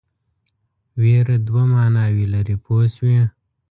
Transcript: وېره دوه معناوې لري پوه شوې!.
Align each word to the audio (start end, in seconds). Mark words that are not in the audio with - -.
وېره 1.01 1.35
دوه 1.47 1.63
معناوې 1.73 2.25
لري 2.33 2.55
پوه 2.63 2.83
شوې!. 2.95 3.21